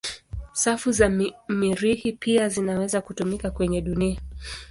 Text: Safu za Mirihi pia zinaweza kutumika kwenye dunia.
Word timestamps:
Safu 0.53 0.91
za 0.91 1.09
Mirihi 1.49 2.13
pia 2.13 2.49
zinaweza 2.49 3.01
kutumika 3.01 3.51
kwenye 3.51 3.81
dunia. 3.81 4.21